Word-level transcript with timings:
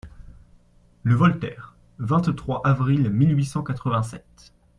LE 1.03 1.13
VOLTAIRE, 1.13 1.75
vingt-trois 1.99 2.61
avril 2.67 3.11
mille 3.11 3.35
huit 3.37 3.45
cent 3.45 3.61
quatre-vingt-sept. 3.61 4.51